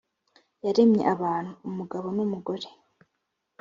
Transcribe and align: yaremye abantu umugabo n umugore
yaremye 0.65 1.03
abantu 1.13 1.51
umugabo 1.69 2.07
n 2.15 2.19
umugore 2.25 2.67